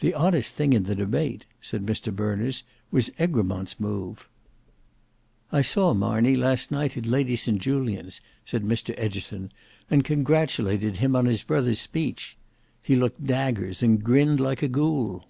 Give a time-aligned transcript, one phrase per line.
[0.00, 4.28] "The oddest thing in that debate," said Mr Berners, "was Egremont's move."
[5.50, 9.50] "I saw Marney last night at Lady St Julians," said Mr Egerton,
[9.90, 12.36] "and congratulated him on his brother's speech.
[12.82, 15.24] He looked daggers, and grinned like a ghoul."